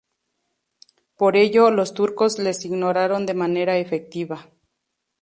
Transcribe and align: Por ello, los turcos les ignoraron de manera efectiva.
Por 1.15 1.35
ello, 1.37 1.69
los 1.69 1.93
turcos 1.93 2.39
les 2.39 2.65
ignoraron 2.65 3.27
de 3.27 3.35
manera 3.35 3.77
efectiva. 3.77 4.49